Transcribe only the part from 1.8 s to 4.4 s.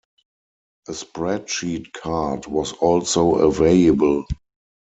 card was also available.